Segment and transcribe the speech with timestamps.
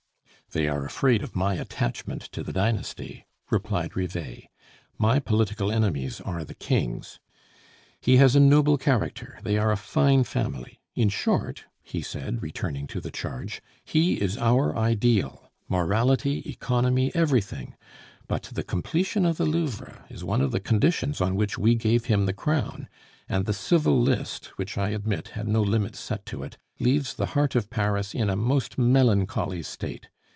[0.53, 4.49] "They are afraid of my attachment to the dynasty," replied Rivet.
[4.97, 7.21] "My political enemies are the King's.
[8.01, 9.39] He has a noble character!
[9.43, 11.63] They are a fine family; in short,"
[12.01, 17.77] said he, returning to the charge, "he is our ideal: morality, economy, everything.
[18.27, 22.07] But the completion of the Louvre is one of the conditions on which we gave
[22.07, 22.89] him the crown,
[23.29, 27.27] and the civil list, which, I admit, had no limits set to it, leaves the
[27.37, 30.09] heart of Paris in a most melancholy state.